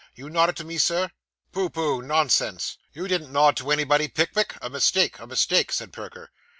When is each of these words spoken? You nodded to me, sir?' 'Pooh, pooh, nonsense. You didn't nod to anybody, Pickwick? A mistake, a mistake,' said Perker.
You 0.15 0.31
nodded 0.31 0.57
to 0.57 0.63
me, 0.63 0.79
sir?' 0.79 1.11
'Pooh, 1.51 1.69
pooh, 1.69 2.01
nonsense. 2.01 2.79
You 2.91 3.07
didn't 3.07 3.31
nod 3.31 3.55
to 3.57 3.69
anybody, 3.69 4.07
Pickwick? 4.07 4.55
A 4.59 4.67
mistake, 4.67 5.19
a 5.19 5.27
mistake,' 5.27 5.71
said 5.71 5.93
Perker. 5.93 6.31